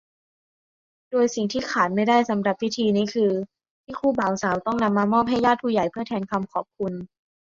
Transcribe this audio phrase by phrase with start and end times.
[1.11, 3.31] โดยสิ่งที่ขาดไม่ได้สำหรับพิธีนี้คือ
[3.83, 6.93] ที่คู่บ่าวสาวต้องนำมามอบให้ญาติผู้ใหญ่เพื่อแทนคำขอบคุณ